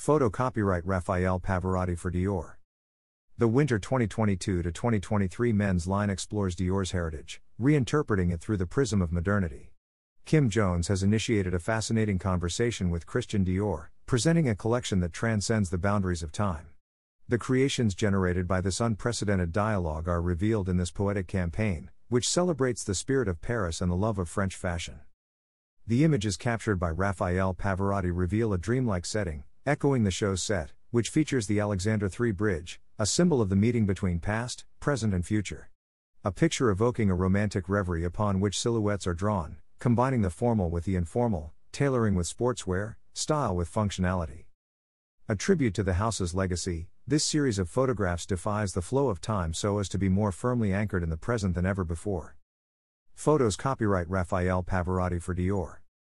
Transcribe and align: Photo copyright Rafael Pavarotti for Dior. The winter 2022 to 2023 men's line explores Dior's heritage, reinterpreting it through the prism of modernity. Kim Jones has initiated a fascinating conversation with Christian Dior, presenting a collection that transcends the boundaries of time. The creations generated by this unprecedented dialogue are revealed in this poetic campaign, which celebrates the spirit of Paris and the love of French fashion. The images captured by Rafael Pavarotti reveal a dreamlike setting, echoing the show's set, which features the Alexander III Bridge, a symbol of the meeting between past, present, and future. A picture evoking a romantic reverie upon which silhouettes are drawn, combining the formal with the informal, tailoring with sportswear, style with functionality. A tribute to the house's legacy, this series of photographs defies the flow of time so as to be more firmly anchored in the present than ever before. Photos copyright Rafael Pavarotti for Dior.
Photo 0.00 0.30
copyright 0.30 0.86
Rafael 0.86 1.38
Pavarotti 1.38 1.94
for 1.94 2.10
Dior. 2.10 2.54
The 3.36 3.46
winter 3.46 3.78
2022 3.78 4.62
to 4.62 4.72
2023 4.72 5.52
men's 5.52 5.86
line 5.86 6.08
explores 6.08 6.56
Dior's 6.56 6.92
heritage, 6.92 7.42
reinterpreting 7.60 8.32
it 8.32 8.40
through 8.40 8.56
the 8.56 8.64
prism 8.64 9.02
of 9.02 9.12
modernity. 9.12 9.74
Kim 10.24 10.48
Jones 10.48 10.88
has 10.88 11.02
initiated 11.02 11.52
a 11.52 11.58
fascinating 11.58 12.18
conversation 12.18 12.88
with 12.88 13.04
Christian 13.04 13.44
Dior, 13.44 13.88
presenting 14.06 14.48
a 14.48 14.54
collection 14.54 15.00
that 15.00 15.12
transcends 15.12 15.68
the 15.68 15.76
boundaries 15.76 16.22
of 16.22 16.32
time. 16.32 16.68
The 17.28 17.36
creations 17.36 17.94
generated 17.94 18.48
by 18.48 18.62
this 18.62 18.80
unprecedented 18.80 19.52
dialogue 19.52 20.08
are 20.08 20.22
revealed 20.22 20.70
in 20.70 20.78
this 20.78 20.90
poetic 20.90 21.26
campaign, 21.26 21.90
which 22.08 22.26
celebrates 22.26 22.82
the 22.82 22.94
spirit 22.94 23.28
of 23.28 23.42
Paris 23.42 23.82
and 23.82 23.92
the 23.92 23.96
love 23.96 24.18
of 24.18 24.30
French 24.30 24.56
fashion. 24.56 25.00
The 25.86 26.04
images 26.04 26.38
captured 26.38 26.76
by 26.76 26.88
Rafael 26.88 27.52
Pavarotti 27.52 28.10
reveal 28.14 28.54
a 28.54 28.58
dreamlike 28.58 29.04
setting, 29.04 29.44
echoing 29.70 30.02
the 30.02 30.10
show's 30.10 30.42
set, 30.42 30.72
which 30.90 31.10
features 31.10 31.46
the 31.46 31.60
Alexander 31.60 32.10
III 32.10 32.32
Bridge, 32.32 32.80
a 32.98 33.06
symbol 33.06 33.40
of 33.40 33.50
the 33.50 33.54
meeting 33.54 33.86
between 33.86 34.18
past, 34.18 34.64
present, 34.80 35.14
and 35.14 35.24
future. 35.24 35.70
A 36.24 36.32
picture 36.32 36.70
evoking 36.70 37.08
a 37.08 37.14
romantic 37.14 37.68
reverie 37.68 38.02
upon 38.02 38.40
which 38.40 38.58
silhouettes 38.58 39.06
are 39.06 39.14
drawn, 39.14 39.58
combining 39.78 40.22
the 40.22 40.28
formal 40.28 40.70
with 40.70 40.86
the 40.86 40.96
informal, 40.96 41.52
tailoring 41.70 42.16
with 42.16 42.26
sportswear, 42.26 42.96
style 43.12 43.54
with 43.54 43.72
functionality. 43.72 44.46
A 45.28 45.36
tribute 45.36 45.74
to 45.74 45.84
the 45.84 45.94
house's 45.94 46.34
legacy, 46.34 46.88
this 47.06 47.24
series 47.24 47.60
of 47.60 47.70
photographs 47.70 48.26
defies 48.26 48.72
the 48.72 48.82
flow 48.82 49.08
of 49.08 49.20
time 49.20 49.54
so 49.54 49.78
as 49.78 49.88
to 49.90 49.98
be 49.98 50.08
more 50.08 50.32
firmly 50.32 50.72
anchored 50.72 51.04
in 51.04 51.10
the 51.10 51.16
present 51.16 51.54
than 51.54 51.64
ever 51.64 51.84
before. 51.84 52.34
Photos 53.14 53.54
copyright 53.54 54.10
Rafael 54.10 54.64
Pavarotti 54.64 55.22
for 55.22 55.32
Dior. 55.32 55.76